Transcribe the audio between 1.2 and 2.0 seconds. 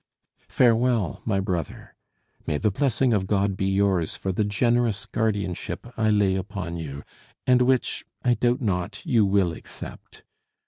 my brother!